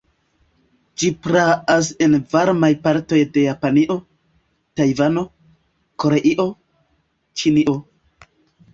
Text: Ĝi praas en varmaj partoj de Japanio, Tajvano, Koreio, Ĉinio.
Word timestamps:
Ĝi 1.01 1.09
praas 1.25 1.89
en 2.05 2.15
varmaj 2.31 2.71
partoj 2.89 3.21
de 3.37 3.45
Japanio, 3.49 3.99
Tajvano, 4.83 5.29
Koreio, 6.07 6.51
Ĉinio. 7.41 7.83